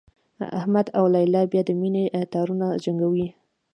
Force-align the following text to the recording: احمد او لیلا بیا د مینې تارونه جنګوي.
احمد 0.59 0.87
او 0.97 1.05
لیلا 1.13 1.41
بیا 1.51 1.61
د 1.65 1.69
مینې 1.81 2.03
تارونه 2.33 2.67
جنګوي. 2.83 3.27